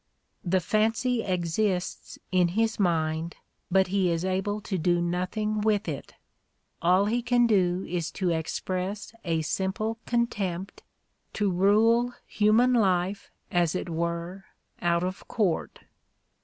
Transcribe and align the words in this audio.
The 0.43 0.59
fancy 0.61 1.21
exists 1.21 2.17
in 2.31 2.47
his 2.57 2.79
mind, 2.79 3.35
but 3.69 3.89
he 3.89 4.09
is 4.09 4.25
able 4.25 4.59
to 4.61 4.79
do 4.79 4.99
nothing 4.99 5.61
vrith 5.61 5.87
it: 5.87 6.15
all 6.81 7.05
he 7.05 7.21
can 7.21 7.45
do 7.45 7.85
is 7.87 8.09
to 8.13 8.31
express 8.31 9.13
a 9.23 9.43
simple 9.43 9.99
contempt, 10.07 10.81
to 11.33 11.51
rule 11.51 12.15
human 12.25 12.73
life 12.73 13.29
as 13.51 13.75
it 13.75 13.89
were 13.89 14.45
out 14.81 15.03
of 15.03 15.27
court. 15.27 15.81